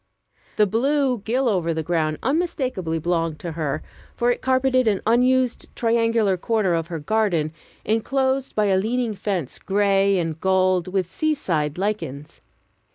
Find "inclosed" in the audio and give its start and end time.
7.85-8.55